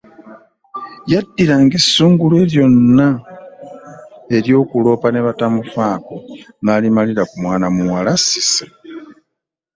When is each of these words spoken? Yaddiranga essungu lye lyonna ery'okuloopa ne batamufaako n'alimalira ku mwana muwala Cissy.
Yaddiranga 1.11 1.75
essungu 1.79 2.23
lye 2.33 2.43
lyonna 2.51 3.07
ery'okuloopa 4.35 5.07
ne 5.11 5.21
batamufaako 5.27 6.15
n'alimalira 6.63 7.23
ku 7.29 7.35
mwana 7.43 7.67
muwala 7.75 8.11
Cissy. 8.25 8.67